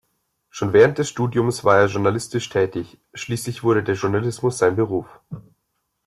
[0.49, 5.05] Schon während des Studiums war er journalistisch tätig, schließlich wurde der Journalismus sein Beruf.